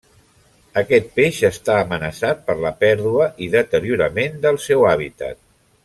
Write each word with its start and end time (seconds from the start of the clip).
Aquest 0.81 1.11
peix 1.19 1.41
està 1.49 1.75
amenaçat 1.81 2.41
per 2.49 2.57
la 2.65 2.73
pèrdua 2.85 3.29
i 3.49 3.51
deteriorament 3.59 4.43
del 4.47 4.59
seu 4.69 4.89
hàbitat. 4.95 5.43